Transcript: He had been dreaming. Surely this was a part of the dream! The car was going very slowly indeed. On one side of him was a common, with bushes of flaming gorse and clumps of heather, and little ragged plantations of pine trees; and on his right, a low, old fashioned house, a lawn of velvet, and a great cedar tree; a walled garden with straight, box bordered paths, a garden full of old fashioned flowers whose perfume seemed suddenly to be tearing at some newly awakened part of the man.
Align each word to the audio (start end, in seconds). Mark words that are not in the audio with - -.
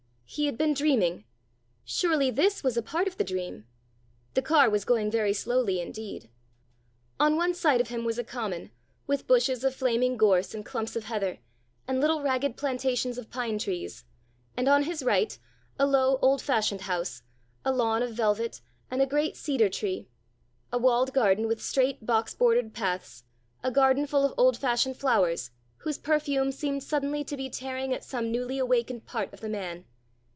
He 0.33 0.45
had 0.45 0.57
been 0.57 0.73
dreaming. 0.73 1.25
Surely 1.83 2.31
this 2.31 2.63
was 2.63 2.77
a 2.77 2.81
part 2.81 3.05
of 3.05 3.17
the 3.17 3.23
dream! 3.25 3.65
The 4.33 4.41
car 4.41 4.69
was 4.69 4.85
going 4.85 5.11
very 5.11 5.33
slowly 5.33 5.81
indeed. 5.81 6.29
On 7.19 7.35
one 7.35 7.53
side 7.53 7.81
of 7.81 7.89
him 7.89 8.05
was 8.05 8.17
a 8.17 8.23
common, 8.23 8.71
with 9.07 9.27
bushes 9.27 9.61
of 9.65 9.75
flaming 9.75 10.15
gorse 10.15 10.53
and 10.53 10.65
clumps 10.65 10.95
of 10.95 11.03
heather, 11.03 11.39
and 11.85 11.99
little 11.99 12.21
ragged 12.21 12.55
plantations 12.55 13.17
of 13.17 13.29
pine 13.29 13.59
trees; 13.59 14.05
and 14.55 14.69
on 14.69 14.83
his 14.83 15.03
right, 15.03 15.37
a 15.77 15.85
low, 15.85 16.17
old 16.21 16.41
fashioned 16.41 16.83
house, 16.87 17.23
a 17.65 17.73
lawn 17.73 18.01
of 18.01 18.13
velvet, 18.13 18.61
and 18.89 19.01
a 19.01 19.05
great 19.05 19.35
cedar 19.35 19.67
tree; 19.67 20.07
a 20.71 20.77
walled 20.77 21.11
garden 21.11 21.45
with 21.45 21.61
straight, 21.61 22.05
box 22.05 22.33
bordered 22.33 22.73
paths, 22.73 23.25
a 23.65 23.69
garden 23.69 24.07
full 24.07 24.23
of 24.23 24.33
old 24.37 24.55
fashioned 24.55 24.95
flowers 24.95 25.51
whose 25.79 25.97
perfume 25.97 26.53
seemed 26.53 26.83
suddenly 26.83 27.21
to 27.21 27.35
be 27.35 27.49
tearing 27.49 27.93
at 27.93 28.05
some 28.05 28.31
newly 28.31 28.57
awakened 28.59 29.05
part 29.05 29.33
of 29.33 29.41
the 29.41 29.49
man. 29.49 29.83